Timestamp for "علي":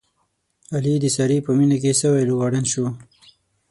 0.75-0.93